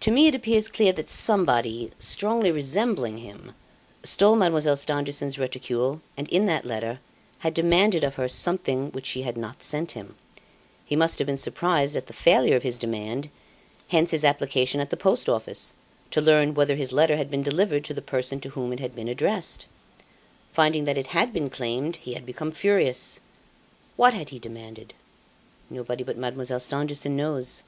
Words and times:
"To 0.00 0.10
me 0.10 0.26
it 0.26 0.34
appears 0.34 0.68
clear 0.68 0.90
that 0.94 1.10
somebody, 1.10 1.90
strongly 1.98 2.50
resembling 2.50 3.18
him, 3.18 3.52
stole 4.02 4.36
Mademoiselle 4.36 4.74
Stangerson's 4.74 5.38
reticule 5.38 6.00
and 6.16 6.26
in 6.30 6.46
that 6.46 6.64
letter, 6.64 6.98
had 7.40 7.52
demanded 7.52 8.04
of 8.04 8.14
her 8.14 8.26
something 8.26 8.90
which 8.92 9.04
she 9.04 9.20
had 9.20 9.36
not 9.36 9.62
sent 9.62 9.92
him. 9.92 10.14
He 10.86 10.96
must 10.96 11.18
have 11.18 11.26
been 11.26 11.36
surprised 11.36 11.94
at 11.94 12.06
the 12.06 12.14
failure 12.14 12.56
of 12.56 12.62
his 12.62 12.78
demand, 12.78 13.28
hence 13.88 14.12
his 14.12 14.24
application 14.24 14.80
at 14.80 14.88
the 14.88 14.96
Post 14.96 15.28
Office, 15.28 15.74
to 16.10 16.22
learn 16.22 16.54
whether 16.54 16.76
his 16.76 16.90
letter 16.90 17.18
had 17.18 17.28
been 17.28 17.42
delivered 17.42 17.84
to 17.84 17.92
the 17.92 18.00
person 18.00 18.40
to 18.40 18.48
whom 18.48 18.72
it 18.72 18.80
had 18.80 18.94
been 18.94 19.08
addressed. 19.08 19.66
Finding 20.54 20.86
that 20.86 20.96
it 20.96 21.08
had 21.08 21.34
been 21.34 21.50
claimed, 21.50 21.96
he 21.96 22.14
had 22.14 22.24
become 22.24 22.50
furious. 22.50 23.20
What 23.96 24.14
had 24.14 24.30
he 24.30 24.38
demanded? 24.38 24.94
Nobody 25.68 26.02
but 26.02 26.16
Mademoiselle 26.16 26.60
Stangerson 26.60 27.14
knows. 27.14 27.62